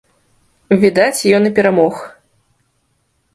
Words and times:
Відаць, 0.83 1.25
ён 1.41 1.51
і 1.51 1.51
перамог. 1.59 1.95